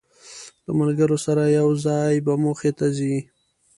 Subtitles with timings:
[0.65, 3.15] له ملګرو سره یو ځای به موخې ته ځی.